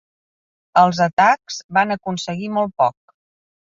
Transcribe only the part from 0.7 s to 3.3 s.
Els atacs van aconseguir molt poc.